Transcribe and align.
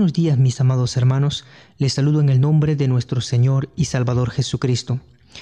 Buenos 0.00 0.14
días 0.14 0.38
mis 0.38 0.58
amados 0.62 0.96
hermanos, 0.96 1.44
les 1.76 1.92
saludo 1.92 2.22
en 2.22 2.30
el 2.30 2.40
nombre 2.40 2.74
de 2.74 2.88
nuestro 2.88 3.20
Señor 3.20 3.68
y 3.76 3.84
Salvador 3.84 4.30
Jesucristo. 4.30 4.98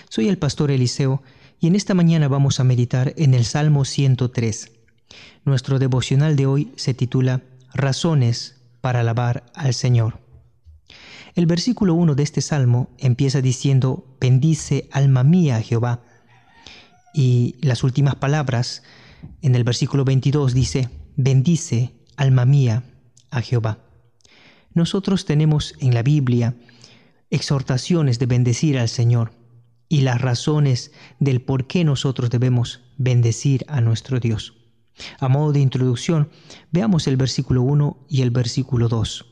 Soy 0.08 0.26
el 0.26 0.36
pastor 0.36 0.72
Eliseo 0.72 1.22
y 1.60 1.68
en 1.68 1.76
esta 1.76 1.94
mañana 1.94 2.26
vamos 2.26 2.58
a 2.58 2.64
meditar 2.64 3.14
en 3.16 3.34
el 3.34 3.44
Salmo 3.44 3.84
103. 3.84 4.72
Nuestro 5.44 5.78
devocional 5.78 6.34
de 6.34 6.46
hoy 6.46 6.72
se 6.74 6.92
titula 6.92 7.42
Razones 7.72 8.56
para 8.80 8.98
alabar 8.98 9.46
al 9.54 9.74
Señor. 9.74 10.18
El 11.36 11.46
versículo 11.46 11.94
1 11.94 12.16
de 12.16 12.24
este 12.24 12.40
salmo 12.40 12.90
empieza 12.98 13.40
diciendo, 13.40 14.16
bendice 14.20 14.88
alma 14.90 15.22
mía 15.22 15.62
Jehová. 15.62 16.02
Y 17.14 17.54
las 17.60 17.84
últimas 17.84 18.16
palabras 18.16 18.82
en 19.40 19.54
el 19.54 19.62
versículo 19.62 20.04
22 20.04 20.52
dice, 20.52 20.90
bendice 21.14 21.92
alma 22.16 22.44
mía 22.44 22.82
a 23.30 23.40
Jehová. 23.40 23.84
Nosotros 24.78 25.24
tenemos 25.24 25.74
en 25.80 25.92
la 25.92 26.04
Biblia 26.04 26.54
exhortaciones 27.30 28.20
de 28.20 28.26
bendecir 28.26 28.78
al 28.78 28.88
Señor 28.88 29.32
y 29.88 30.02
las 30.02 30.20
razones 30.20 30.92
del 31.18 31.40
por 31.42 31.66
qué 31.66 31.82
nosotros 31.82 32.30
debemos 32.30 32.82
bendecir 32.96 33.64
a 33.66 33.80
nuestro 33.80 34.20
Dios. 34.20 34.54
A 35.18 35.26
modo 35.26 35.50
de 35.50 35.58
introducción, 35.58 36.30
veamos 36.70 37.08
el 37.08 37.16
versículo 37.16 37.62
1 37.62 38.06
y 38.08 38.22
el 38.22 38.30
versículo 38.30 38.88
2. 38.88 39.26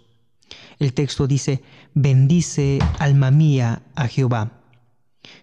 El 0.80 0.94
texto 0.94 1.28
dice, 1.28 1.62
bendice 1.94 2.80
alma 2.98 3.30
mía 3.30 3.82
a 3.94 4.08
Jehová. 4.08 4.64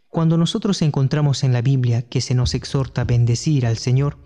Cuando 0.10 0.38
nosotros 0.38 0.82
encontramos 0.82 1.46
en 1.46 1.54
la 1.54 1.62
Biblia 1.62 2.02
que 2.02 2.20
se 2.20 2.36
nos 2.36 2.56
exhorta 2.56 3.04
a 3.04 3.06
bendecir 3.06 3.66
al 3.66 3.78
Señor, 3.78 4.18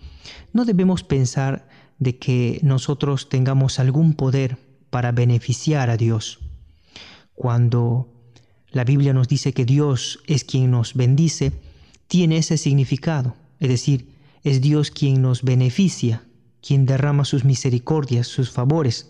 no 0.53 0.65
debemos 0.65 1.03
pensar 1.03 1.69
de 1.99 2.17
que 2.17 2.59
nosotros 2.63 3.29
tengamos 3.29 3.77
algún 3.77 4.15
poder 4.15 4.65
para 4.89 5.11
beneficiar 5.11 5.89
a 5.89 5.97
Dios. 5.97 6.39
Cuando 7.33 8.07
la 8.71 8.83
Biblia 8.83 9.13
nos 9.13 9.27
dice 9.27 9.53
que 9.53 9.65
Dios 9.65 10.19
es 10.27 10.43
quien 10.43 10.71
nos 10.71 10.93
bendice, 10.93 11.51
tiene 12.07 12.37
ese 12.37 12.57
significado, 12.57 13.35
es 13.59 13.69
decir, 13.69 14.09
es 14.43 14.61
Dios 14.61 14.91
quien 14.91 15.21
nos 15.21 15.43
beneficia, 15.43 16.23
quien 16.61 16.85
derrama 16.85 17.25
sus 17.25 17.43
misericordias, 17.43 18.27
sus 18.27 18.49
favores. 18.49 19.09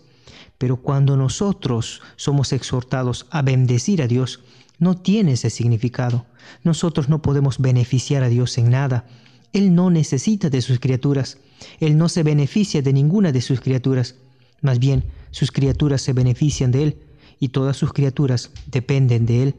Pero 0.58 0.78
cuando 0.78 1.16
nosotros 1.16 2.02
somos 2.16 2.52
exhortados 2.52 3.26
a 3.30 3.42
bendecir 3.42 4.02
a 4.02 4.08
Dios, 4.08 4.40
no 4.78 4.96
tiene 4.96 5.32
ese 5.32 5.50
significado. 5.50 6.26
Nosotros 6.64 7.08
no 7.08 7.22
podemos 7.22 7.58
beneficiar 7.58 8.22
a 8.22 8.28
Dios 8.28 8.58
en 8.58 8.70
nada. 8.70 9.06
Él 9.52 9.74
no 9.74 9.90
necesita 9.90 10.50
de 10.50 10.62
sus 10.62 10.78
criaturas. 10.80 11.38
Él 11.80 11.96
no 11.96 12.08
se 12.08 12.22
beneficia 12.22 12.82
de 12.82 12.92
ninguna 12.92 13.32
de 13.32 13.40
sus 13.40 13.60
criaturas. 13.60 14.16
Más 14.60 14.78
bien, 14.78 15.04
sus 15.30 15.52
criaturas 15.52 16.02
se 16.02 16.12
benefician 16.12 16.70
de 16.70 16.82
Él 16.82 16.98
y 17.40 17.48
todas 17.48 17.76
sus 17.76 17.92
criaturas 17.92 18.50
dependen 18.66 19.26
de 19.26 19.42
Él. 19.42 19.54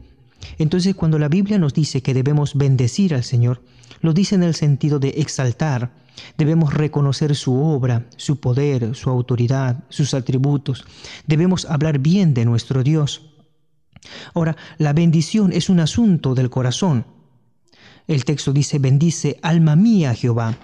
Entonces 0.58 0.94
cuando 0.94 1.18
la 1.18 1.28
Biblia 1.28 1.58
nos 1.58 1.74
dice 1.74 2.02
que 2.02 2.14
debemos 2.14 2.54
bendecir 2.54 3.14
al 3.14 3.24
Señor, 3.24 3.62
lo 4.00 4.12
dice 4.12 4.34
en 4.34 4.42
el 4.42 4.54
sentido 4.54 4.98
de 4.98 5.10
exaltar. 5.10 5.92
Debemos 6.36 6.74
reconocer 6.74 7.34
su 7.34 7.54
obra, 7.54 8.06
su 8.16 8.40
poder, 8.40 8.94
su 8.94 9.10
autoridad, 9.10 9.84
sus 9.88 10.14
atributos. 10.14 10.84
Debemos 11.26 11.64
hablar 11.64 11.98
bien 11.98 12.34
de 12.34 12.44
nuestro 12.44 12.82
Dios. 12.82 13.30
Ahora, 14.34 14.56
la 14.78 14.92
bendición 14.92 15.52
es 15.52 15.68
un 15.68 15.80
asunto 15.80 16.34
del 16.34 16.50
corazón. 16.50 17.06
El 18.06 18.24
texto 18.24 18.52
dice, 18.52 18.78
bendice 18.78 19.38
alma 19.42 19.76
mía 19.76 20.14
Jehová. 20.14 20.56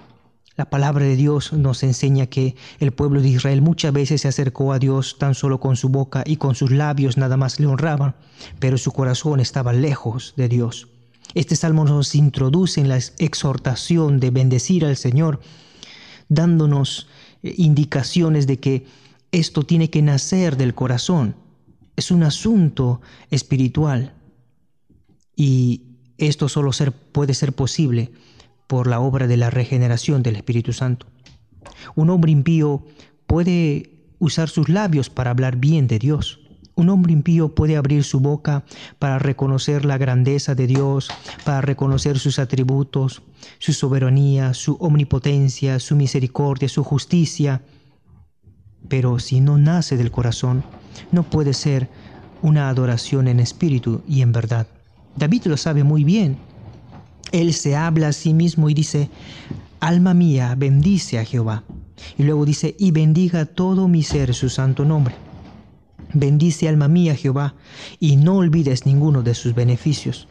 La 0.57 0.71
palabra 0.71 1.05
de 1.05 1.15
Dios 1.15 1.53
nos 1.53 1.83
enseña 1.83 2.25
que 2.25 2.55
el 2.79 2.91
pueblo 2.91 3.21
de 3.21 3.29
Israel 3.29 3.61
muchas 3.61 3.93
veces 3.93 4.21
se 4.21 4.27
acercó 4.27 4.73
a 4.73 4.79
Dios 4.79 5.17
tan 5.19 5.35
solo 5.35 5.59
con 5.59 5.75
su 5.75 5.89
boca 5.89 6.23
y 6.25 6.37
con 6.37 6.55
sus 6.55 6.71
labios 6.71 7.15
nada 7.15 7.37
más 7.37 7.59
le 7.59 7.67
honraban, 7.67 8.15
pero 8.57 8.79
su 8.79 8.91
corazón 8.91 9.39
estaba 9.39 9.71
lejos 9.71 10.33
de 10.35 10.49
Dios. 10.49 10.87
Este 11.35 11.55
salmo 11.55 11.85
nos 11.85 12.15
introduce 12.15 12.81
en 12.81 12.89
la 12.89 12.97
exhortación 13.19 14.19
de 14.19 14.31
bendecir 14.31 14.83
al 14.83 14.97
Señor, 14.97 15.41
dándonos 16.27 17.07
eh, 17.43 17.53
indicaciones 17.57 18.47
de 18.47 18.59
que 18.59 18.87
esto 19.31 19.61
tiene 19.61 19.91
que 19.91 20.01
nacer 20.01 20.57
del 20.57 20.73
corazón. 20.73 21.35
Es 21.95 22.09
un 22.09 22.23
asunto 22.23 22.99
espiritual 23.29 24.15
y 25.35 25.83
esto 26.17 26.49
solo 26.49 26.71
puede 27.11 27.35
ser 27.35 27.53
posible 27.53 28.11
por 28.67 28.87
la 28.87 28.99
obra 28.99 29.27
de 29.27 29.37
la 29.37 29.49
regeneración 29.49 30.23
del 30.23 30.35
Espíritu 30.35 30.73
Santo. 30.73 31.07
Un 31.95 32.09
hombre 32.09 32.31
impío 32.31 32.83
puede 33.25 33.91
usar 34.19 34.49
sus 34.49 34.69
labios 34.69 35.09
para 35.09 35.31
hablar 35.31 35.57
bien 35.57 35.87
de 35.87 35.99
Dios. 35.99 36.41
Un 36.75 36.89
hombre 36.89 37.11
impío 37.11 37.55
puede 37.55 37.75
abrir 37.75 38.03
su 38.03 38.19
boca 38.19 38.63
para 38.99 39.17
reconocer 39.17 39.83
la 39.83 39.97
grandeza 39.97 40.53
de 40.53 40.67
Dios, 40.67 41.09
para 41.43 41.61
reconocer 41.61 42.19
sus 42.19 42.37
atributos, 42.37 43.23
su 43.57 43.73
soberanía, 43.73 44.53
su 44.53 44.73
omnipotencia, 44.79 45.79
su 45.79 45.95
misericordia, 45.95 46.69
su 46.69 46.83
justicia. 46.83 47.63
Pero 48.87 49.17
si 49.17 49.39
no 49.39 49.57
nace 49.57 49.97
del 49.97 50.11
corazón, 50.11 50.63
no 51.11 51.23
puede 51.23 51.53
ser 51.53 51.89
una 52.43 52.69
adoración 52.69 53.27
en 53.27 53.39
espíritu 53.39 54.03
y 54.07 54.21
en 54.21 54.31
verdad. 54.31 54.67
David 55.15 55.45
lo 55.45 55.57
sabe 55.57 55.83
muy 55.83 56.03
bien. 56.03 56.37
Él 57.31 57.53
se 57.53 57.75
habla 57.75 58.09
a 58.09 58.13
sí 58.13 58.33
mismo 58.33 58.69
y 58.69 58.73
dice, 58.73 59.09
alma 59.79 60.13
mía, 60.13 60.55
bendice 60.57 61.19
a 61.19 61.25
Jehová. 61.25 61.63
Y 62.17 62.23
luego 62.23 62.45
dice, 62.45 62.75
y 62.79 62.91
bendiga 62.91 63.45
todo 63.45 63.87
mi 63.87 64.03
ser 64.03 64.33
su 64.33 64.49
santo 64.49 64.85
nombre. 64.85 65.15
Bendice 66.13 66.69
alma 66.69 66.87
mía 66.87 67.15
Jehová 67.15 67.55
y 67.99 68.15
no 68.15 68.37
olvides 68.37 68.85
ninguno 68.85 69.23
de 69.23 69.35
sus 69.35 69.53
beneficios. 69.53 70.27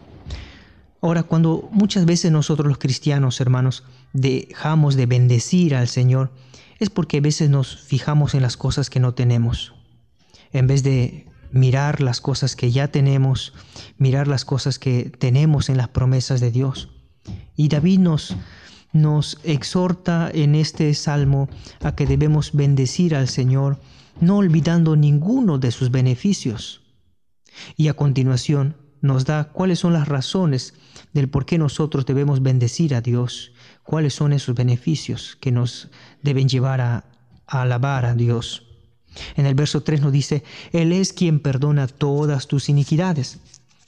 Ahora, 1.02 1.22
cuando 1.22 1.68
muchas 1.70 2.06
veces 2.06 2.32
nosotros 2.32 2.66
los 2.66 2.78
cristianos, 2.78 3.40
hermanos, 3.40 3.84
dejamos 4.12 4.96
de 4.96 5.06
bendecir 5.06 5.74
al 5.74 5.88
Señor, 5.88 6.32
es 6.78 6.90
porque 6.90 7.18
a 7.18 7.20
veces 7.20 7.50
nos 7.50 7.76
fijamos 7.76 8.34
en 8.34 8.42
las 8.42 8.56
cosas 8.56 8.90
que 8.90 9.00
no 9.00 9.14
tenemos. 9.14 9.74
En 10.52 10.66
vez 10.66 10.82
de 10.82 11.26
mirar 11.52 12.00
las 12.00 12.20
cosas 12.20 12.56
que 12.56 12.70
ya 12.70 12.88
tenemos, 12.88 13.52
mirar 13.98 14.28
las 14.28 14.44
cosas 14.44 14.78
que 14.78 15.10
tenemos 15.18 15.68
en 15.68 15.76
las 15.76 15.88
promesas 15.88 16.40
de 16.40 16.50
Dios. 16.50 16.90
Y 17.54 17.68
David 17.68 18.00
nos, 18.00 18.36
nos 18.92 19.38
exhorta 19.44 20.30
en 20.32 20.54
este 20.54 20.92
salmo 20.94 21.48
a 21.82 21.94
que 21.94 22.06
debemos 22.06 22.52
bendecir 22.52 23.14
al 23.14 23.28
Señor, 23.28 23.80
no 24.20 24.38
olvidando 24.38 24.96
ninguno 24.96 25.58
de 25.58 25.70
sus 25.70 25.90
beneficios. 25.90 26.82
Y 27.76 27.88
a 27.88 27.94
continuación 27.94 28.76
nos 29.00 29.24
da 29.24 29.52
cuáles 29.52 29.78
son 29.78 29.92
las 29.92 30.08
razones 30.08 30.74
del 31.12 31.28
por 31.28 31.46
qué 31.46 31.58
nosotros 31.58 32.06
debemos 32.06 32.42
bendecir 32.42 32.94
a 32.94 33.00
Dios, 33.00 33.52
cuáles 33.82 34.14
son 34.14 34.32
esos 34.32 34.54
beneficios 34.54 35.36
que 35.40 35.52
nos 35.52 35.88
deben 36.22 36.48
llevar 36.48 36.80
a, 36.80 37.04
a 37.46 37.62
alabar 37.62 38.04
a 38.04 38.14
Dios. 38.14 38.65
En 39.36 39.46
el 39.46 39.54
verso 39.54 39.82
3 39.82 40.00
nos 40.00 40.12
dice, 40.12 40.44
Él 40.72 40.92
es 40.92 41.12
quien 41.12 41.40
perdona 41.40 41.86
todas 41.86 42.46
tus 42.46 42.68
iniquidades. 42.68 43.38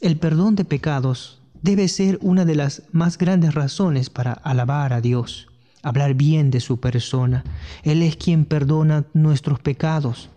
El 0.01 0.17
perdón 0.17 0.55
de 0.55 0.65
pecados 0.65 1.41
debe 1.63 1.89
ser 1.89 2.19
una 2.23 2.45
de 2.45 2.55
las 2.55 2.83
más 2.93 3.19
grandes 3.19 3.55
razones 3.55 4.11
para 4.11 4.33
alabar 4.33 4.93
a 4.93 5.01
Dios, 5.01 5.49
hablar 5.83 6.15
bien 6.15 6.51
de 6.51 6.61
su 6.61 6.79
persona. 6.81 7.45
Él 7.83 8.03
es 8.03 8.17
quien 8.17 8.45
perdona 8.45 9.07
nuestros 9.13 9.61
pecados. 9.61 10.31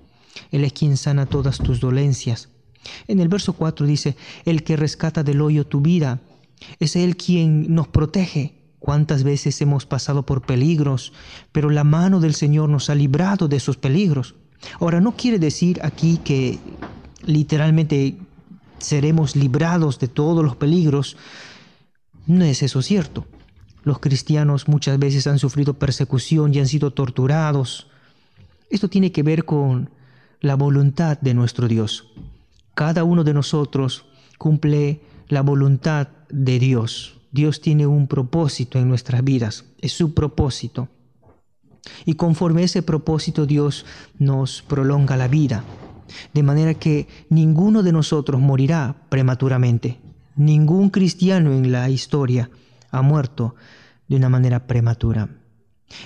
Él 0.52 0.64
es 0.64 0.74
quien 0.74 0.98
sana 0.98 1.26
todas 1.26 1.58
tus 1.58 1.80
dolencias. 1.80 2.50
En 3.08 3.20
el 3.20 3.28
verso 3.28 3.54
4 3.54 3.86
dice, 3.86 4.16
el 4.46 4.64
que 4.64 4.76
rescata 4.76 5.24
del 5.24 5.42
hoyo 5.42 5.68
tu 5.68 5.82
vida, 5.82 6.20
es 6.80 6.96
Él 6.96 7.18
quien 7.18 7.74
nos 7.74 7.88
protege. 7.88 8.58
¿Cuántas 8.80 9.24
veces 9.24 9.62
hemos 9.62 9.86
pasado 9.86 10.26
por 10.26 10.42
peligros, 10.42 11.14
pero 11.52 11.70
la 11.70 11.84
mano 11.84 12.20
del 12.20 12.34
Señor 12.34 12.70
nos 12.70 12.90
ha 12.90 12.96
librado 12.96 13.48
de 13.48 13.58
esos 13.58 13.78
peligros? 13.78 14.34
Ahora, 14.80 15.02
no 15.02 15.16
quiere 15.16 15.40
decir 15.40 15.80
aquí 15.84 16.18
que 16.18 16.60
literalmente 17.26 18.18
seremos 18.80 19.36
librados 19.36 20.00
de 20.00 20.08
todos 20.08 20.44
los 20.44 20.56
peligros. 20.56 21.18
No 22.28 22.46
es 22.46 22.64
eso 22.64 22.82
cierto. 22.82 23.26
Los 23.84 24.00
cristianos 24.00 24.68
muchas 24.68 25.00
veces 25.00 25.28
han 25.28 25.40
sufrido 25.40 25.74
persecución 25.76 26.54
y 26.54 26.60
han 26.60 26.68
sido 26.68 26.92
torturados. 26.92 27.88
Esto 28.70 28.90
tiene 28.90 29.12
que 29.12 29.24
ver 29.24 29.46
con 29.46 29.90
la 30.40 30.56
voluntad 30.56 31.20
de 31.20 31.34
nuestro 31.34 31.68
Dios. 31.68 32.08
Cada 32.74 33.04
uno 33.04 33.24
de 33.24 33.34
nosotros 33.34 34.06
cumple 34.38 35.02
la 35.28 35.42
voluntad 35.42 36.10
de 36.30 36.60
Dios. 36.60 37.18
Dios 37.32 37.62
tiene 37.62 37.88
un 37.88 38.08
propósito 38.08 38.78
en 38.78 38.90
nuestras 38.90 39.24
vidas, 39.24 39.66
es 39.80 39.94
su 39.94 40.14
propósito. 40.14 40.90
Y 42.06 42.16
conforme 42.16 42.64
ese 42.64 42.84
propósito 42.84 43.46
Dios 43.46 43.86
nos 44.20 44.62
prolonga 44.62 45.18
la 45.18 45.28
vida, 45.28 45.64
de 46.34 46.44
manera 46.44 46.74
que 46.74 47.08
ninguno 47.30 47.84
de 47.84 47.92
nosotros 47.92 48.40
morirá 48.42 48.96
prematuramente. 49.10 50.00
Ningún 50.36 50.90
cristiano 50.90 51.54
en 51.54 51.72
la 51.72 51.90
historia 51.90 52.50
ha 52.92 53.02
muerto 53.02 53.56
de 54.08 54.16
una 54.16 54.30
manera 54.30 54.68
prematura. 54.68 55.30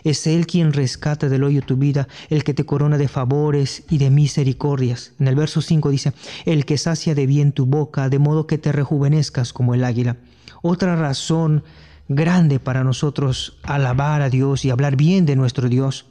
Es 0.04 0.26
Él 0.28 0.48
quien 0.48 0.74
rescata 0.74 1.30
del 1.30 1.44
hoyo 1.44 1.62
tu 1.62 1.78
vida, 1.78 2.08
el 2.30 2.44
que 2.44 2.54
te 2.54 2.66
corona 2.66 2.98
de 2.98 3.08
favores 3.08 3.84
y 3.90 3.98
de 3.98 4.10
misericordias. 4.10 5.14
En 5.20 5.28
el 5.28 5.36
verso 5.36 5.62
5 5.62 5.90
dice, 5.90 6.14
el 6.46 6.66
que 6.66 6.78
sacia 6.78 7.14
de 7.16 7.28
bien 7.28 7.52
tu 7.52 7.66
boca, 7.66 8.10
de 8.10 8.20
modo 8.20 8.48
que 8.48 8.58
te 8.58 8.72
rejuvenezcas 8.72 9.54
como 9.54 9.74
el 9.76 9.84
águila. 9.84 10.18
Otra 10.62 10.96
razón 10.96 11.64
grande 12.08 12.60
para 12.60 12.84
nosotros 12.84 13.58
alabar 13.64 14.22
a 14.22 14.30
Dios 14.30 14.66
y 14.66 14.70
hablar 14.70 14.96
bien 14.96 15.26
de 15.26 15.36
nuestro 15.36 15.70
Dios 15.70 16.06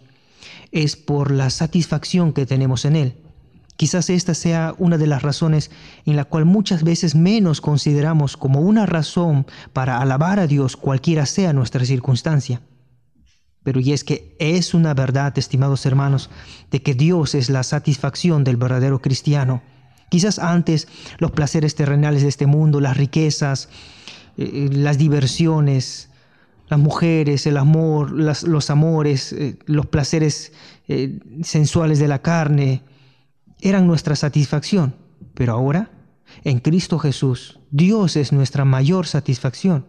es 0.73 0.97
por 0.97 1.31
la 1.31 1.51
satisfacción 1.51 2.33
que 2.33 2.47
tenemos 2.47 2.85
en 2.85 2.97
Él. 2.97 3.17
Quizás 3.77 4.09
esta 4.11 4.35
sea 4.35 4.75
una 4.79 4.99
de 4.99 5.07
las 5.07 5.23
razones 5.23 5.71
en 6.07 6.17
la 6.17 6.25
cual 6.25 6.45
muchas 6.45 6.85
veces 6.85 7.15
menos 7.15 7.61
consideramos 7.61 8.37
como 8.37 8.61
una 8.61 8.87
razón 8.87 9.47
para 9.73 9.99
alabar 9.99 10.39
a 10.39 10.47
Dios 10.47 10.77
cualquiera 10.77 11.27
sea 11.27 11.53
nuestra 11.53 11.85
circunstancia. 11.85 12.61
Pero 13.65 13.81
y 13.81 13.93
es 13.93 14.05
que 14.05 14.37
es 14.39 14.75
una 14.75 14.95
verdad, 14.95 15.37
estimados 15.39 15.87
hermanos, 15.87 16.31
de 16.71 16.83
que 16.83 16.95
Dios 16.95 17.35
es 17.35 17.51
la 17.51 17.63
satisfacción 17.63 18.45
del 18.45 18.57
verdadero 18.57 19.01
cristiano. 19.01 19.63
Quizás 20.11 20.39
antes 20.39 20.87
los 21.19 21.33
placeres 21.33 21.75
terrenales 21.75 22.23
de 22.23 22.29
este 22.29 22.47
mundo, 22.47 22.81
las 22.81 22.97
riquezas, 22.97 23.71
eh, 24.37 24.69
las 24.73 24.99
diversiones, 24.99 26.11
las 26.69 26.81
mujeres, 26.81 27.47
el 27.47 27.57
amor, 27.57 28.11
los 28.11 28.71
amores, 28.71 29.33
eh, 29.33 29.59
los 29.67 29.87
placeres 29.87 30.53
eh, 30.89 31.19
sensuales 31.43 31.99
de 31.99 32.09
la 32.09 32.21
carne, 32.21 32.83
eran 33.61 33.87
nuestra 33.87 34.17
satisfacción. 34.17 34.95
Pero 35.35 35.53
ahora, 35.53 35.91
en 36.43 36.61
Cristo 36.61 36.99
Jesús, 36.99 37.61
Dios 37.71 38.17
es 38.17 38.33
nuestra 38.33 38.65
mayor 38.65 39.07
satisfacción. 39.07 39.87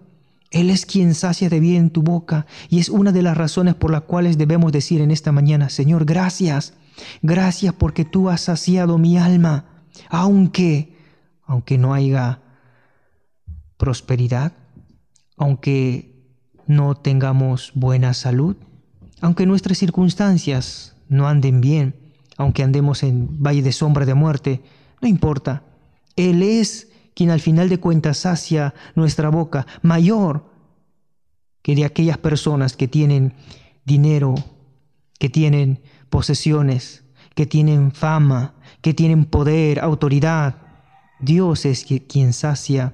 Él 0.51 0.69
es 0.69 0.85
quien 0.85 1.15
sacia 1.15 1.49
de 1.49 1.59
bien 1.59 1.89
tu 1.89 2.01
boca 2.01 2.45
y 2.69 2.79
es 2.79 2.89
una 2.89 3.11
de 3.11 3.21
las 3.21 3.35
razones 3.35 3.75
por 3.75 3.91
las 3.91 4.01
cuales 4.01 4.37
debemos 4.37 4.71
decir 4.71 5.01
en 5.01 5.11
esta 5.11 5.31
mañana, 5.31 5.69
Señor, 5.69 6.05
gracias, 6.05 6.73
gracias 7.21 7.73
porque 7.73 8.05
tú 8.05 8.29
has 8.29 8.41
saciado 8.41 8.97
mi 8.97 9.17
alma, 9.17 9.65
aunque, 10.09 10.95
aunque 11.45 11.77
no 11.77 11.93
haya 11.93 12.41
prosperidad, 13.77 14.53
aunque 15.37 16.15
no 16.67 16.95
tengamos 16.95 17.71
buena 17.75 18.13
salud, 18.13 18.55
aunque 19.21 19.45
nuestras 19.45 19.77
circunstancias 19.77 20.95
no 21.09 21.27
anden 21.27 21.61
bien, 21.61 21.95
aunque 22.37 22.63
andemos 22.63 23.03
en 23.03 23.41
valle 23.41 23.61
de 23.61 23.71
sombra 23.71 24.05
de 24.05 24.13
muerte, 24.13 24.61
no 25.01 25.07
importa. 25.07 25.63
Él 26.15 26.41
es 26.41 26.89
quien 27.13 27.29
al 27.29 27.39
final 27.39 27.69
de 27.69 27.79
cuentas 27.79 28.19
sacia 28.19 28.73
nuestra 28.95 29.29
boca 29.29 29.65
mayor 29.81 30.45
que 31.61 31.75
de 31.75 31.85
aquellas 31.85 32.17
personas 32.17 32.75
que 32.75 32.87
tienen 32.87 33.33
dinero, 33.85 34.35
que 35.17 35.29
tienen 35.29 35.81
posesiones, 36.09 37.03
que 37.33 37.45
tienen 37.45 37.91
fama, 37.91 38.53
que 38.81 38.93
tienen 38.93 39.25
poder, 39.25 39.79
autoridad. 39.79 40.57
Dios 41.19 41.65
es 41.65 41.85
quien 42.07 42.33
sacia 42.33 42.93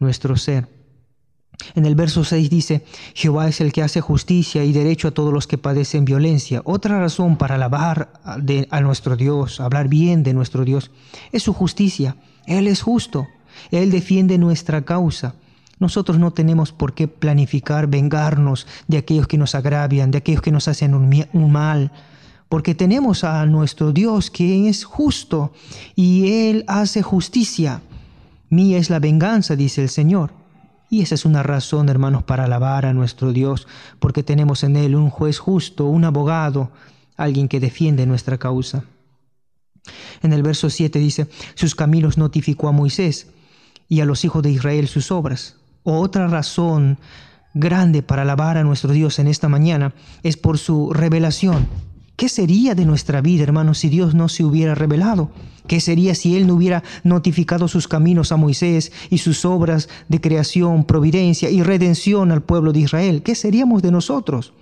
nuestro 0.00 0.36
ser. 0.36 0.68
En 1.74 1.84
el 1.86 1.94
verso 1.94 2.24
6 2.24 2.50
dice, 2.50 2.84
Jehová 3.14 3.48
es 3.48 3.60
el 3.60 3.72
que 3.72 3.82
hace 3.82 4.00
justicia 4.00 4.64
y 4.64 4.72
derecho 4.72 5.08
a 5.08 5.10
todos 5.12 5.32
los 5.32 5.46
que 5.46 5.58
padecen 5.58 6.04
violencia. 6.04 6.62
Otra 6.64 6.98
razón 6.98 7.36
para 7.36 7.54
alabar 7.54 8.12
a 8.24 8.80
nuestro 8.80 9.16
Dios, 9.16 9.60
hablar 9.60 9.88
bien 9.88 10.22
de 10.22 10.34
nuestro 10.34 10.64
Dios, 10.64 10.90
es 11.32 11.42
su 11.42 11.52
justicia. 11.52 12.16
Él 12.46 12.66
es 12.66 12.82
justo, 12.82 13.28
Él 13.70 13.90
defiende 13.90 14.38
nuestra 14.38 14.82
causa. 14.82 15.34
Nosotros 15.78 16.18
no 16.18 16.30
tenemos 16.30 16.72
por 16.72 16.92
qué 16.92 17.08
planificar 17.08 17.86
vengarnos 17.86 18.66
de 18.86 18.98
aquellos 18.98 19.26
que 19.26 19.38
nos 19.38 19.54
agravian, 19.54 20.10
de 20.10 20.18
aquellos 20.18 20.42
que 20.42 20.52
nos 20.52 20.68
hacen 20.68 20.94
un, 20.94 21.52
mal, 21.52 21.90
porque 22.48 22.74
tenemos 22.74 23.24
a 23.24 23.46
nuestro 23.46 23.92
Dios 23.92 24.30
que 24.30 24.68
es 24.68 24.84
justo 24.84 25.52
y 25.94 26.48
Él 26.48 26.64
hace 26.68 27.02
justicia. 27.02 27.80
Mía 28.50 28.78
es 28.78 28.90
la 28.90 28.98
venganza, 28.98 29.56
dice 29.56 29.82
el 29.82 29.88
Señor. 29.88 30.32
Y 30.90 31.02
esa 31.02 31.14
es 31.14 31.24
una 31.24 31.44
razón, 31.44 31.88
hermanos, 31.88 32.24
para 32.24 32.44
alabar 32.44 32.84
a 32.84 32.92
nuestro 32.92 33.32
Dios, 33.32 33.68
porque 34.00 34.24
tenemos 34.24 34.64
en 34.64 34.76
Él 34.76 34.96
un 34.96 35.08
juez 35.08 35.38
justo, 35.38 35.86
un 35.86 36.04
abogado, 36.04 36.72
alguien 37.16 37.46
que 37.46 37.60
defiende 37.60 38.06
nuestra 38.06 38.38
causa. 38.38 38.84
En 40.20 40.32
el 40.32 40.42
verso 40.42 40.68
7 40.68 40.98
dice, 40.98 41.28
sus 41.54 41.76
caminos 41.76 42.18
notificó 42.18 42.68
a 42.68 42.72
Moisés 42.72 43.28
y 43.88 44.00
a 44.00 44.04
los 44.04 44.24
hijos 44.24 44.42
de 44.42 44.50
Israel 44.50 44.88
sus 44.88 45.12
obras. 45.12 45.56
Otra 45.84 46.26
razón 46.26 46.98
grande 47.54 48.02
para 48.02 48.22
alabar 48.22 48.58
a 48.58 48.64
nuestro 48.64 48.92
Dios 48.92 49.18
en 49.20 49.28
esta 49.28 49.48
mañana 49.48 49.94
es 50.22 50.36
por 50.36 50.58
su 50.58 50.92
revelación. 50.92 51.68
¿Qué 52.20 52.28
sería 52.28 52.74
de 52.74 52.84
nuestra 52.84 53.22
vida, 53.22 53.44
hermanos, 53.44 53.78
si 53.78 53.88
Dios 53.88 54.14
no 54.14 54.28
se 54.28 54.44
hubiera 54.44 54.74
revelado? 54.74 55.30
¿Qué 55.66 55.80
sería 55.80 56.14
si 56.14 56.36
Él 56.36 56.46
no 56.46 56.52
hubiera 56.52 56.82
notificado 57.02 57.66
sus 57.66 57.88
caminos 57.88 58.30
a 58.30 58.36
Moisés 58.36 58.92
y 59.08 59.16
sus 59.16 59.46
obras 59.46 59.88
de 60.10 60.20
creación, 60.20 60.84
providencia 60.84 61.48
y 61.48 61.62
redención 61.62 62.30
al 62.30 62.42
pueblo 62.42 62.74
de 62.74 62.80
Israel? 62.80 63.22
¿Qué 63.22 63.34
seríamos 63.34 63.80
de 63.80 63.90
nosotros? 63.90 64.52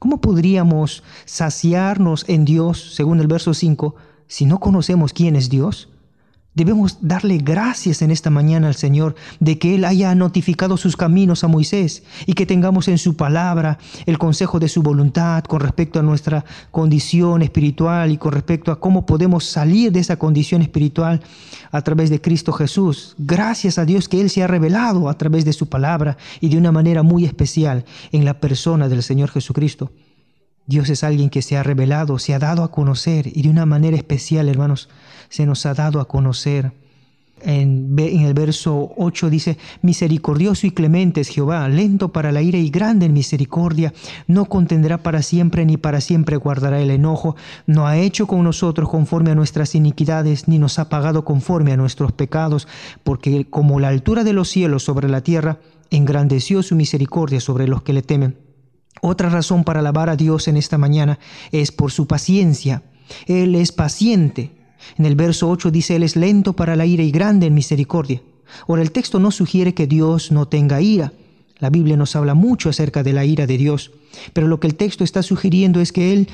¿Cómo 0.00 0.20
podríamos 0.20 1.04
saciarnos 1.26 2.24
en 2.26 2.44
Dios, 2.44 2.96
según 2.96 3.20
el 3.20 3.28
verso 3.28 3.54
5, 3.54 3.94
si 4.26 4.44
no 4.44 4.58
conocemos 4.58 5.12
quién 5.12 5.36
es 5.36 5.48
Dios? 5.48 5.88
Debemos 6.56 6.96
darle 7.02 7.36
gracias 7.36 8.00
en 8.00 8.10
esta 8.10 8.30
mañana 8.30 8.68
al 8.68 8.74
Señor 8.74 9.14
de 9.40 9.58
que 9.58 9.74
Él 9.74 9.84
haya 9.84 10.14
notificado 10.14 10.78
sus 10.78 10.96
caminos 10.96 11.44
a 11.44 11.48
Moisés 11.48 12.02
y 12.24 12.32
que 12.32 12.46
tengamos 12.46 12.88
en 12.88 12.96
su 12.96 13.14
palabra 13.14 13.76
el 14.06 14.16
consejo 14.16 14.58
de 14.58 14.70
su 14.70 14.82
voluntad 14.82 15.44
con 15.44 15.60
respecto 15.60 15.98
a 15.98 16.02
nuestra 16.02 16.46
condición 16.70 17.42
espiritual 17.42 18.10
y 18.10 18.16
con 18.16 18.32
respecto 18.32 18.72
a 18.72 18.80
cómo 18.80 19.04
podemos 19.04 19.44
salir 19.44 19.92
de 19.92 20.00
esa 20.00 20.16
condición 20.16 20.62
espiritual 20.62 21.20
a 21.72 21.82
través 21.82 22.08
de 22.08 22.22
Cristo 22.22 22.54
Jesús. 22.54 23.14
Gracias 23.18 23.76
a 23.76 23.84
Dios 23.84 24.08
que 24.08 24.22
Él 24.22 24.30
se 24.30 24.42
ha 24.42 24.46
revelado 24.46 25.10
a 25.10 25.18
través 25.18 25.44
de 25.44 25.52
su 25.52 25.68
palabra 25.68 26.16
y 26.40 26.48
de 26.48 26.56
una 26.56 26.72
manera 26.72 27.02
muy 27.02 27.26
especial 27.26 27.84
en 28.12 28.24
la 28.24 28.40
persona 28.40 28.88
del 28.88 29.02
Señor 29.02 29.30
Jesucristo. 29.30 29.92
Dios 30.66 30.90
es 30.90 31.04
alguien 31.04 31.30
que 31.30 31.42
se 31.42 31.56
ha 31.56 31.62
revelado, 31.62 32.18
se 32.18 32.34
ha 32.34 32.38
dado 32.38 32.64
a 32.64 32.72
conocer 32.72 33.30
y 33.32 33.42
de 33.42 33.50
una 33.50 33.66
manera 33.66 33.96
especial, 33.96 34.48
hermanos, 34.48 34.88
se 35.28 35.46
nos 35.46 35.64
ha 35.64 35.74
dado 35.74 36.00
a 36.00 36.08
conocer. 36.08 36.72
En, 37.42 37.94
el 37.98 38.32
verso 38.32 38.92
8 38.96 39.28
dice, 39.28 39.58
misericordioso 39.82 40.66
y 40.66 40.70
clemente 40.70 41.20
es 41.20 41.28
Jehová, 41.28 41.68
lento 41.68 42.10
para 42.10 42.32
la 42.32 42.40
ira 42.40 42.58
y 42.58 42.70
grande 42.70 43.06
en 43.06 43.12
misericordia, 43.12 43.92
no 44.26 44.46
contendrá 44.46 45.02
para 45.02 45.20
siempre 45.20 45.66
ni 45.66 45.76
para 45.76 46.00
siempre 46.00 46.38
guardará 46.38 46.80
el 46.80 46.90
enojo, 46.90 47.36
no 47.66 47.86
ha 47.86 47.98
hecho 47.98 48.26
con 48.26 48.42
nosotros 48.42 48.88
conforme 48.88 49.32
a 49.32 49.34
nuestras 49.34 49.74
iniquidades, 49.74 50.48
ni 50.48 50.58
nos 50.58 50.78
ha 50.78 50.88
pagado 50.88 51.26
conforme 51.26 51.72
a 51.72 51.76
nuestros 51.76 52.10
pecados, 52.12 52.66
porque 53.04 53.44
como 53.44 53.80
la 53.80 53.88
altura 53.88 54.24
de 54.24 54.32
los 54.32 54.48
cielos 54.48 54.82
sobre 54.82 55.08
la 55.08 55.20
tierra, 55.20 55.58
engrandeció 55.90 56.62
su 56.62 56.74
misericordia 56.74 57.40
sobre 57.40 57.68
los 57.68 57.82
que 57.82 57.92
le 57.92 58.02
temen. 58.02 58.45
Otra 59.00 59.28
razón 59.28 59.64
para 59.64 59.80
alabar 59.80 60.08
a 60.08 60.16
Dios 60.16 60.48
en 60.48 60.56
esta 60.56 60.78
mañana 60.78 61.18
es 61.52 61.72
por 61.72 61.92
su 61.92 62.06
paciencia. 62.06 62.82
Él 63.26 63.54
es 63.54 63.72
paciente. 63.72 64.52
En 64.98 65.06
el 65.06 65.16
verso 65.16 65.48
8 65.48 65.70
dice, 65.70 65.96
Él 65.96 66.02
es 66.02 66.16
lento 66.16 66.54
para 66.54 66.76
la 66.76 66.86
ira 66.86 67.02
y 67.02 67.10
grande 67.10 67.46
en 67.46 67.54
misericordia. 67.54 68.22
Ahora, 68.68 68.82
el 68.82 68.92
texto 68.92 69.18
no 69.18 69.30
sugiere 69.30 69.74
que 69.74 69.86
Dios 69.86 70.30
no 70.30 70.46
tenga 70.46 70.80
ira. 70.80 71.12
La 71.58 71.70
Biblia 71.70 71.96
nos 71.96 72.14
habla 72.16 72.34
mucho 72.34 72.68
acerca 72.68 73.02
de 73.02 73.12
la 73.12 73.24
ira 73.24 73.46
de 73.46 73.56
Dios, 73.56 73.92
pero 74.32 74.46
lo 74.46 74.60
que 74.60 74.66
el 74.66 74.74
texto 74.74 75.04
está 75.04 75.22
sugiriendo 75.22 75.80
es 75.80 75.90
que 75.90 76.12
Él 76.12 76.28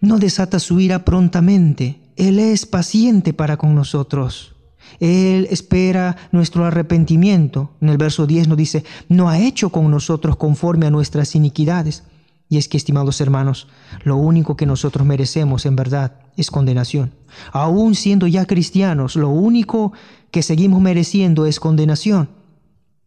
no 0.00 0.18
desata 0.18 0.58
su 0.58 0.80
ira 0.80 1.04
prontamente. 1.04 2.00
Él 2.16 2.38
es 2.38 2.64
paciente 2.64 3.34
para 3.34 3.58
con 3.58 3.74
nosotros. 3.74 4.55
Él 5.00 5.46
espera 5.50 6.16
nuestro 6.32 6.64
arrepentimiento. 6.64 7.70
En 7.80 7.88
el 7.88 7.98
verso 7.98 8.26
10 8.26 8.48
nos 8.48 8.56
dice, 8.56 8.84
no 9.08 9.28
ha 9.28 9.38
hecho 9.38 9.70
con 9.70 9.90
nosotros 9.90 10.36
conforme 10.36 10.86
a 10.86 10.90
nuestras 10.90 11.34
iniquidades. 11.34 12.04
Y 12.48 12.58
es 12.58 12.68
que, 12.68 12.76
estimados 12.76 13.20
hermanos, 13.20 13.66
lo 14.04 14.16
único 14.16 14.56
que 14.56 14.66
nosotros 14.66 15.06
merecemos 15.06 15.66
en 15.66 15.74
verdad 15.74 16.20
es 16.36 16.50
condenación. 16.50 17.12
Aún 17.52 17.94
siendo 17.94 18.26
ya 18.26 18.46
cristianos, 18.46 19.16
lo 19.16 19.30
único 19.30 19.92
que 20.30 20.42
seguimos 20.42 20.80
mereciendo 20.80 21.46
es 21.46 21.58
condenación. 21.58 22.28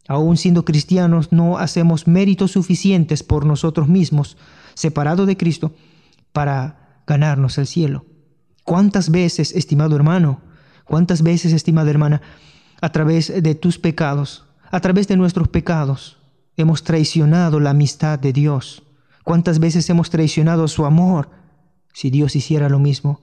Aún 0.07 0.38
siendo 0.38 0.65
cristianos, 0.65 1.31
no 1.31 1.57
hacemos 1.57 2.07
méritos 2.07 2.51
suficientes 2.51 3.24
por 3.24 3.45
nosotros 3.45 3.88
mismos, 3.88 4.38
separados 4.74 5.27
de 5.27 5.38
Cristo, 5.38 5.71
para 6.33 7.01
ganarnos 7.07 7.57
el 7.57 7.67
cielo. 7.67 8.05
¿Cuántas 8.63 9.09
veces, 9.09 9.53
estimado 9.53 9.95
hermano, 9.95 10.41
cuántas 10.89 11.22
veces, 11.22 11.53
estimada 11.53 11.89
hermana, 11.89 12.22
a 12.81 12.91
través 12.91 13.31
de 13.41 13.55
tus 13.55 13.77
pecados, 13.77 14.46
a 14.72 14.79
través 14.79 15.08
de 15.08 15.15
nuestros 15.15 15.48
pecados, 15.48 16.17
hemos 16.58 16.84
traicionado 16.84 17.60
la 17.60 17.69
amistad 17.69 18.19
de 18.19 18.34
Dios? 18.34 18.84
¿Cuántas 19.24 19.60
veces 19.60 19.89
hemos 19.89 20.10
traicionado 20.10 20.67
su 20.67 20.86
amor? 20.86 21.29
Si 21.93 22.10
Dios 22.10 22.36
hiciera 22.36 22.69
lo 22.69 22.79
mismo, 22.79 23.22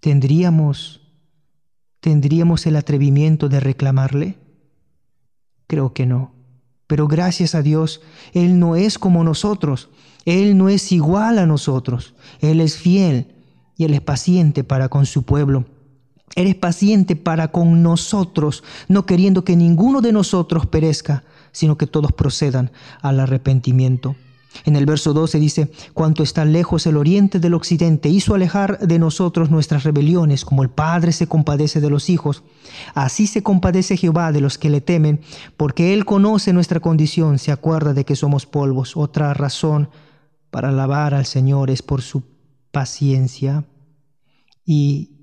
¿tendríamos, 0.00 1.00
tendríamos 2.00 2.66
el 2.66 2.76
atrevimiento 2.76 3.48
de 3.48 3.60
reclamarle? 3.60 4.38
Creo 5.66 5.92
que 5.92 6.06
no. 6.06 6.32
Pero 6.86 7.08
gracias 7.08 7.54
a 7.54 7.62
Dios, 7.62 8.02
Él 8.32 8.58
no 8.58 8.76
es 8.76 8.98
como 8.98 9.24
nosotros, 9.24 9.88
Él 10.24 10.58
no 10.58 10.68
es 10.68 10.92
igual 10.92 11.38
a 11.38 11.46
nosotros, 11.46 12.14
Él 12.40 12.60
es 12.60 12.76
fiel 12.76 13.34
y 13.76 13.84
Él 13.84 13.94
es 13.94 14.00
paciente 14.00 14.62
para 14.64 14.88
con 14.88 15.06
su 15.06 15.22
pueblo. 15.22 15.64
Él 16.34 16.46
es 16.46 16.54
paciente 16.54 17.16
para 17.16 17.48
con 17.48 17.82
nosotros, 17.82 18.64
no 18.88 19.06
queriendo 19.06 19.44
que 19.44 19.56
ninguno 19.56 20.00
de 20.00 20.12
nosotros 20.12 20.66
perezca, 20.66 21.24
sino 21.52 21.76
que 21.76 21.86
todos 21.86 22.12
procedan 22.12 22.70
al 23.02 23.20
arrepentimiento. 23.20 24.16
En 24.64 24.76
el 24.76 24.86
verso 24.86 25.12
12 25.12 25.38
dice, 25.38 25.72
cuanto 25.94 26.22
está 26.22 26.44
lejos 26.44 26.86
el 26.86 26.96
oriente 26.96 27.38
del 27.38 27.54
occidente, 27.54 28.08
hizo 28.08 28.34
alejar 28.34 28.78
de 28.80 28.98
nosotros 28.98 29.50
nuestras 29.50 29.82
rebeliones, 29.84 30.44
como 30.44 30.62
el 30.62 30.70
Padre 30.70 31.12
se 31.12 31.26
compadece 31.26 31.80
de 31.80 31.90
los 31.90 32.10
hijos. 32.10 32.42
Así 32.94 33.26
se 33.26 33.42
compadece 33.42 33.96
Jehová 33.96 34.30
de 34.30 34.40
los 34.40 34.58
que 34.58 34.70
le 34.70 34.80
temen, 34.80 35.20
porque 35.56 35.94
Él 35.94 36.04
conoce 36.04 36.52
nuestra 36.52 36.80
condición, 36.80 37.38
se 37.38 37.50
acuerda 37.50 37.94
de 37.94 38.04
que 38.04 38.16
somos 38.16 38.46
polvos. 38.46 38.96
Otra 38.96 39.32
razón 39.34 39.88
para 40.50 40.68
alabar 40.68 41.14
al 41.14 41.26
Señor 41.26 41.70
es 41.70 41.82
por 41.82 42.02
su 42.02 42.22
paciencia 42.70 43.64
y 44.64 45.21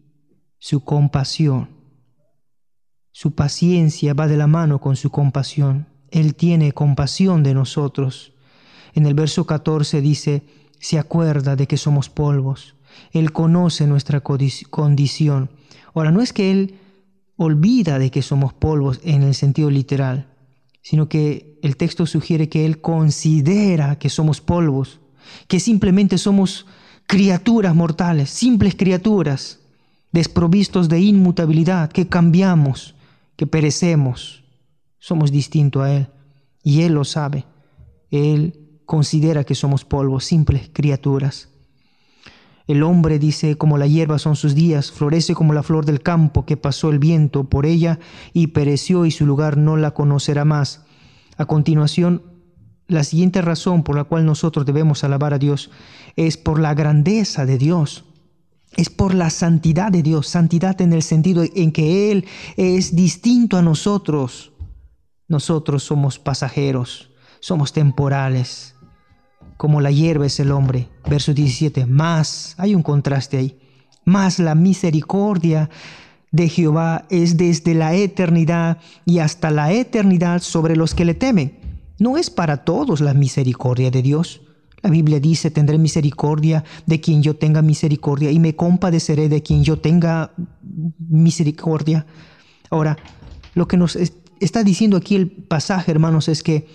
su 0.60 0.84
compasión. 0.84 1.70
Su 3.12 3.34
paciencia 3.34 4.14
va 4.14 4.28
de 4.28 4.38
la 4.38 4.48
mano 4.48 4.80
con 4.80 4.96
su 4.96 5.10
compasión. 5.10 5.88
Él 6.12 6.36
tiene 6.36 6.74
compasión 6.74 7.44
de 7.44 7.54
nosotros. 7.54 8.34
En 8.94 9.06
el 9.06 9.14
verso 9.14 9.46
14 9.46 10.02
dice, 10.02 10.44
se 10.80 11.00
acuerda 11.00 11.56
de 11.56 11.68
que 11.68 11.78
somos 11.78 12.10
polvos. 12.10 12.76
Él 13.12 13.32
conoce 13.32 13.88
nuestra 13.88 14.22
condición. 14.22 15.50
Ahora, 15.94 16.12
no 16.12 16.22
es 16.22 16.34
que 16.34 16.52
Él 16.52 16.76
olvida 17.38 18.00
de 18.00 18.12
que 18.12 18.22
somos 18.22 18.54
polvos 18.54 19.00
en 19.04 19.24
el 19.24 19.36
sentido 19.36 19.70
literal, 19.70 20.34
sino 20.82 21.08
que 21.08 21.60
el 21.62 21.78
texto 21.78 22.06
sugiere 22.06 22.50
que 22.50 22.66
Él 22.66 22.82
considera 22.82 23.98
que 23.98 24.10
somos 24.10 24.42
polvos, 24.42 25.00
que 25.48 25.60
simplemente 25.60 26.18
somos 26.18 26.66
criaturas 27.08 27.76
mortales, 27.76 28.30
simples 28.30 28.76
criaturas, 28.76 29.59
desprovistos 30.12 30.90
de 30.90 31.00
inmutabilidad, 31.00 31.92
que 31.92 32.08
cambiamos, 32.08 32.96
que 33.36 33.48
perecemos. 33.48 34.44
Somos 35.00 35.32
distintos 35.32 35.84
a 35.84 35.94
Él 35.94 36.08
y 36.64 36.82
Él 36.82 36.94
lo 36.94 37.04
sabe. 37.04 37.46
Él 38.12 38.82
considera 38.86 39.44
que 39.44 39.56
somos 39.56 39.86
polvo, 39.86 40.20
simples 40.20 40.70
criaturas. 40.74 41.50
El 42.68 42.84
hombre 42.84 43.18
dice, 43.18 43.56
como 43.56 43.80
la 43.80 43.88
hierba 43.88 44.20
son 44.20 44.36
sus 44.36 44.54
días, 44.54 44.92
florece 44.92 45.34
como 45.34 45.54
la 45.54 45.64
flor 45.64 45.86
del 45.86 46.02
campo 46.02 46.46
que 46.46 46.58
pasó 46.58 46.90
el 46.92 47.00
viento 47.00 47.46
por 47.46 47.66
ella 47.66 48.00
y 48.32 48.48
pereció 48.48 49.06
y 49.06 49.12
su 49.12 49.26
lugar 49.26 49.58
no 49.58 49.76
la 49.76 49.92
conocerá 49.92 50.46
más. 50.46 50.86
A 51.38 51.46
continuación, 51.46 52.22
la 52.88 53.04
siguiente 53.04 53.42
razón 53.42 53.84
por 53.84 53.96
la 53.96 54.04
cual 54.04 54.26
nosotros 54.26 54.66
debemos 54.66 55.04
alabar 55.04 55.34
a 55.34 55.40
Dios 55.40 55.72
es 56.16 56.38
por 56.38 56.60
la 56.60 56.74
grandeza 56.74 57.46
de 57.46 57.58
Dios. 57.58 58.06
Es 58.76 58.90
por 58.90 59.14
la 59.14 59.30
santidad 59.30 59.92
de 59.92 60.04
Dios, 60.04 60.28
santidad 60.28 60.80
en 60.82 60.94
el 60.94 61.02
sentido 61.02 61.44
en 61.56 61.72
que 61.72 62.12
Él 62.12 62.26
es 62.56 62.96
distinto 62.96 63.58
a 63.58 63.62
nosotros. 63.62 64.52
Nosotros 65.28 65.84
somos 65.84 66.20
pasajeros, 66.20 67.12
somos 67.40 67.74
temporales, 67.74 68.76
como 69.58 69.82
la 69.82 69.92
hierba 69.92 70.26
es 70.26 70.40
el 70.40 70.52
hombre. 70.52 70.90
Verso 71.10 71.34
17, 71.34 71.86
más, 71.86 72.56
hay 72.58 72.76
un 72.76 72.84
contraste 72.84 73.38
ahí, 73.38 73.60
más 74.06 74.40
la 74.40 74.56
misericordia 74.56 75.70
de 76.32 76.48
Jehová 76.48 77.06
es 77.10 77.38
desde 77.38 77.74
la 77.74 77.94
eternidad 77.96 78.78
y 79.06 79.20
hasta 79.20 79.52
la 79.52 79.72
eternidad 79.74 80.42
sobre 80.42 80.76
los 80.76 80.94
que 80.94 81.06
le 81.06 81.14
temen. 81.14 81.60
No 82.00 82.18
es 82.18 82.30
para 82.30 82.64
todos 82.64 83.02
la 83.02 83.14
misericordia 83.14 83.92
de 83.92 84.02
Dios. 84.02 84.42
La 84.82 84.90
Biblia 84.90 85.20
dice, 85.20 85.52
tendré 85.52 85.78
misericordia 85.78 86.64
de 86.86 87.02
quien 87.02 87.22
yo 87.22 87.36
tenga 87.36 87.62
misericordia 87.62 88.32
y 88.32 88.40
me 88.40 88.56
compadeceré 88.56 89.30
de 89.30 89.44
quien 89.44 89.64
yo 89.64 89.80
tenga 89.80 90.32
misericordia. 90.98 92.06
Ahora, 92.70 92.98
lo 93.56 93.68
que 93.68 93.78
nos 93.78 93.98
está 94.40 94.64
diciendo 94.64 94.98
aquí 94.98 95.16
el 95.16 95.30
pasaje, 95.30 95.92
hermanos, 95.92 96.28
es 96.28 96.44
que 96.44 96.68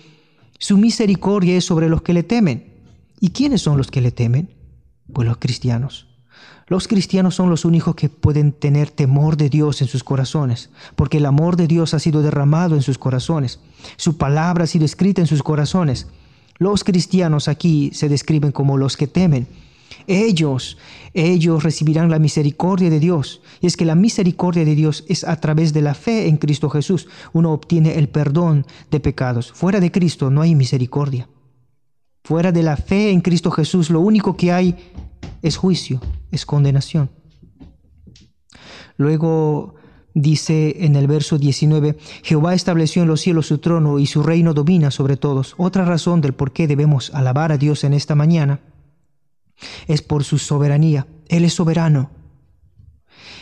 su 0.59 0.77
misericordia 0.77 1.57
es 1.57 1.65
sobre 1.65 1.89
los 1.89 2.01
que 2.01 2.13
le 2.13 2.23
temen. 2.23 2.73
¿Y 3.19 3.29
quiénes 3.29 3.61
son 3.61 3.77
los 3.77 3.89
que 3.89 4.01
le 4.01 4.11
temen? 4.11 4.53
Pues 5.11 5.27
los 5.27 5.37
cristianos. 5.37 6.07
Los 6.67 6.87
cristianos 6.87 7.35
son 7.35 7.49
los 7.49 7.63
únicos 7.63 7.95
que 7.95 8.09
pueden 8.09 8.51
tener 8.51 8.89
temor 8.89 9.37
de 9.37 9.49
Dios 9.49 9.81
en 9.81 9.87
sus 9.87 10.03
corazones, 10.03 10.71
porque 10.95 11.17
el 11.17 11.27
amor 11.27 11.57
de 11.57 11.67
Dios 11.67 11.93
ha 11.93 11.99
sido 11.99 12.23
derramado 12.23 12.75
en 12.75 12.81
sus 12.81 12.97
corazones. 12.97 13.59
Su 13.97 14.17
palabra 14.17 14.63
ha 14.63 14.67
sido 14.67 14.85
escrita 14.85 15.21
en 15.21 15.27
sus 15.27 15.43
corazones. 15.43 16.07
Los 16.57 16.83
cristianos 16.83 17.47
aquí 17.47 17.91
se 17.93 18.09
describen 18.09 18.51
como 18.51 18.77
los 18.77 18.97
que 18.97 19.07
temen. 19.07 19.47
Ellos, 20.07 20.77
ellos 21.13 21.63
recibirán 21.63 22.09
la 22.09 22.19
misericordia 22.19 22.89
de 22.89 22.99
Dios. 22.99 23.41
Y 23.61 23.67
es 23.67 23.75
que 23.75 23.85
la 23.85 23.95
misericordia 23.95 24.63
de 24.63 24.75
Dios 24.75 25.03
es 25.07 25.23
a 25.23 25.35
través 25.37 25.73
de 25.73 25.81
la 25.81 25.93
fe 25.93 26.27
en 26.27 26.37
Cristo 26.37 26.69
Jesús. 26.69 27.07
Uno 27.33 27.51
obtiene 27.51 27.97
el 27.97 28.09
perdón 28.09 28.65
de 28.91 28.99
pecados. 28.99 29.51
Fuera 29.51 29.79
de 29.79 29.91
Cristo 29.91 30.29
no 30.29 30.41
hay 30.41 30.55
misericordia. 30.55 31.27
Fuera 32.23 32.51
de 32.51 32.63
la 32.63 32.77
fe 32.77 33.11
en 33.11 33.21
Cristo 33.21 33.51
Jesús, 33.51 33.89
lo 33.89 33.99
único 33.99 34.35
que 34.35 34.51
hay 34.51 34.75
es 35.41 35.57
juicio, 35.57 36.01
es 36.31 36.45
condenación. 36.45 37.11
Luego 38.97 39.75
dice 40.15 40.85
en 40.85 40.95
el 40.95 41.05
verso 41.05 41.37
19, 41.37 41.97
Jehová 42.23 42.55
estableció 42.55 43.03
en 43.03 43.07
los 43.07 43.21
cielos 43.21 43.45
su 43.45 43.59
trono 43.59 43.99
y 43.99 44.07
su 44.07 44.23
reino 44.23 44.55
domina 44.55 44.89
sobre 44.89 45.17
todos. 45.17 45.53
Otra 45.57 45.85
razón 45.85 46.21
del 46.21 46.33
por 46.33 46.51
qué 46.51 46.65
debemos 46.65 47.13
alabar 47.13 47.51
a 47.51 47.57
Dios 47.57 47.83
en 47.83 47.93
esta 47.93 48.15
mañana 48.15 48.61
es 49.87 50.01
por 50.01 50.23
su 50.23 50.39
soberanía. 50.39 51.05
Él 51.27 51.45
es 51.45 51.53
soberano. 51.53 52.09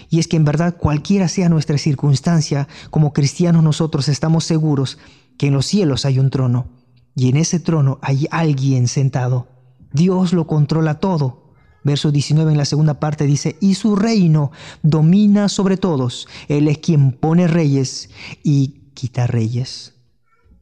Y 0.10 0.20
es 0.20 0.28
que 0.28 0.36
en 0.36 0.44
verdad 0.44 0.76
cualquiera 0.78 1.28
sea 1.28 1.48
nuestra 1.48 1.78
circunstancia, 1.78 2.68
como 2.90 3.14
cristianos 3.14 3.64
nosotros 3.64 4.10
estamos 4.10 4.44
seguros 4.44 4.98
que 5.38 5.48
en 5.48 5.54
los 5.54 5.66
cielos 5.66 6.06
hay 6.06 6.20
un 6.20 6.30
trono 6.30 6.68
y 7.16 7.30
en 7.30 7.38
ese 7.38 7.60
trono 7.60 8.00
hay 8.02 8.28
alguien 8.32 8.88
sentado. 8.88 9.48
Dios 9.92 10.34
lo 10.34 10.48
controla 10.48 11.00
todo. 11.00 11.43
Verso 11.84 12.12
19 12.12 12.52
en 12.52 12.58
la 12.58 12.66
segunda 12.66 13.00
parte 13.00 13.26
dice, 13.26 13.58
y 13.60 13.76
su 13.76 13.96
reino 13.96 14.52
domina 14.82 15.50
sobre 15.50 15.78
todos. 15.78 16.28
Él 16.48 16.68
es 16.68 16.78
quien 16.78 17.12
pone 17.12 17.48
reyes 17.48 18.10
y 18.44 18.90
quita 18.94 19.28
reyes. 19.28 19.94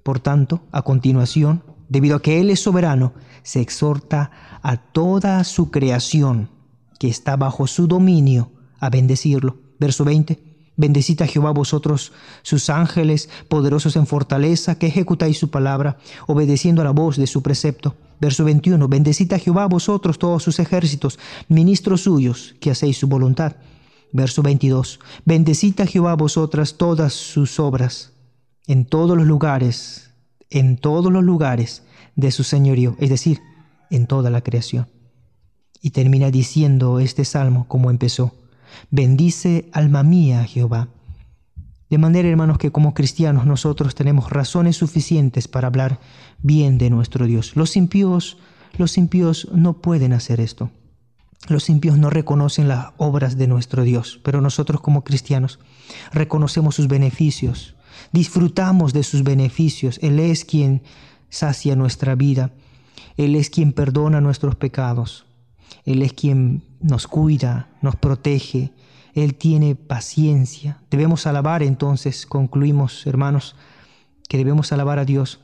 Por 0.03 0.19
tanto, 0.19 0.63
a 0.71 0.81
continuación, 0.81 1.63
debido 1.89 2.15
a 2.15 2.21
que 2.21 2.39
Él 2.39 2.49
es 2.49 2.61
soberano, 2.61 3.13
se 3.43 3.61
exhorta 3.61 4.31
a 4.61 4.77
toda 4.77 5.43
su 5.43 5.69
creación 5.71 6.49
que 6.99 7.07
está 7.07 7.35
bajo 7.35 7.67
su 7.67 7.87
dominio 7.87 8.51
a 8.79 8.89
bendecirlo. 8.89 9.57
Verso 9.79 10.03
20. 10.05 10.51
Bendecid 10.77 11.21
a 11.21 11.27
Jehová 11.27 11.51
vosotros, 11.51 12.13
sus 12.41 12.69
ángeles, 12.69 13.29
poderosos 13.47 13.95
en 13.95 14.07
fortaleza, 14.07 14.75
que 14.75 14.87
ejecutáis 14.87 15.37
su 15.37 15.51
palabra, 15.51 15.97
obedeciendo 16.27 16.81
a 16.81 16.85
la 16.85 16.91
voz 16.91 17.17
de 17.17 17.27
su 17.27 17.43
precepto. 17.43 17.95
Verso 18.21 18.43
21. 18.45 18.87
Bendecid 18.87 19.33
a 19.33 19.39
Jehová 19.39 19.65
vosotros 19.65 20.19
todos 20.19 20.43
sus 20.43 20.59
ejércitos, 20.59 21.17
ministros 21.47 22.01
suyos, 22.01 22.55
que 22.61 22.69
hacéis 22.69 22.97
su 22.97 23.07
voluntad. 23.07 23.55
Verso 24.13 24.43
22. 24.43 24.99
Bendecid 25.25 25.81
a 25.81 25.87
Jehová 25.87 26.15
vosotras 26.15 26.77
todas 26.77 27.13
sus 27.13 27.59
obras, 27.59 28.13
en 28.67 28.85
todos 28.85 29.17
los 29.17 29.25
lugares, 29.25 30.11
en 30.51 30.77
todos 30.77 31.11
los 31.11 31.23
lugares 31.23 31.83
de 32.15 32.29
su 32.29 32.43
señorío, 32.43 32.95
es 32.99 33.09
decir, 33.09 33.41
en 33.89 34.05
toda 34.05 34.29
la 34.29 34.41
creación. 34.41 34.87
Y 35.81 35.89
termina 35.89 36.29
diciendo 36.29 36.99
este 36.99 37.25
salmo 37.25 37.65
como 37.67 37.89
empezó. 37.89 38.35
Bendice 38.91 39.67
alma 39.73 40.03
mía 40.03 40.45
Jehová. 40.45 40.89
De 41.89 41.97
manera, 41.97 42.29
hermanos, 42.29 42.57
que 42.57 42.71
como 42.71 42.93
cristianos 42.93 43.45
nosotros 43.45 43.95
tenemos 43.95 44.29
razones 44.29 44.77
suficientes 44.77 45.49
para 45.49 45.67
hablar 45.67 45.99
bien 46.43 46.77
de 46.77 46.89
nuestro 46.89 47.25
Dios. 47.25 47.55
Los 47.55 47.75
impíos, 47.75 48.37
los 48.77 48.97
impíos 48.97 49.47
no 49.53 49.81
pueden 49.81 50.13
hacer 50.13 50.39
esto. 50.39 50.71
Los 51.47 51.69
impíos 51.69 51.97
no 51.97 52.09
reconocen 52.09 52.67
las 52.67 52.89
obras 52.97 53.37
de 53.37 53.47
nuestro 53.47 53.83
Dios, 53.83 54.19
pero 54.23 54.41
nosotros 54.41 54.79
como 54.81 55.03
cristianos 55.03 55.59
reconocemos 56.11 56.75
sus 56.75 56.87
beneficios, 56.87 57.75
disfrutamos 58.11 58.93
de 58.93 59.03
sus 59.03 59.23
beneficios. 59.23 59.99
Él 60.03 60.19
es 60.19 60.45
quien 60.45 60.83
sacia 61.29 61.75
nuestra 61.75 62.13
vida, 62.13 62.51
Él 63.17 63.35
es 63.35 63.49
quien 63.49 63.73
perdona 63.73 64.21
nuestros 64.21 64.55
pecados, 64.55 65.25
Él 65.83 66.03
es 66.03 66.13
quien 66.13 66.63
nos 66.79 67.07
cuida, 67.07 67.69
nos 67.81 67.95
protege, 67.95 68.71
Él 69.15 69.33
tiene 69.33 69.75
paciencia. 69.75 70.79
Debemos 70.91 71.25
alabar 71.25 71.63
entonces, 71.63 72.27
concluimos 72.27 73.07
hermanos, 73.07 73.55
que 74.29 74.37
debemos 74.37 74.71
alabar 74.71 74.99
a 74.99 75.05
Dios 75.05 75.39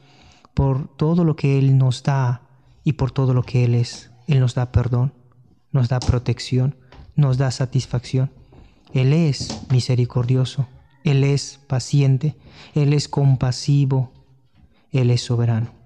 por 0.57 0.87
todo 0.87 1.23
lo 1.23 1.35
que 1.35 1.59
Él 1.59 1.77
nos 1.77 2.01
da 2.01 2.41
y 2.83 2.93
por 2.93 3.11
todo 3.11 3.35
lo 3.35 3.43
que 3.43 3.63
Él 3.63 3.75
es. 3.75 4.09
Él 4.25 4.39
nos 4.39 4.55
da 4.55 4.71
perdón, 4.71 5.13
nos 5.71 5.87
da 5.87 5.99
protección, 5.99 6.75
nos 7.15 7.37
da 7.37 7.51
satisfacción. 7.51 8.31
Él 8.91 9.13
es 9.13 9.67
misericordioso, 9.69 10.67
Él 11.03 11.23
es 11.23 11.59
paciente, 11.67 12.35
Él 12.73 12.93
es 12.93 13.07
compasivo, 13.07 14.11
Él 14.89 15.11
es 15.11 15.21
soberano. 15.21 15.76